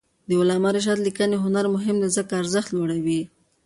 [0.27, 3.21] د علامه رشاد لیکنی هنر مهم دی ځکه چې ارزښت لوړوي.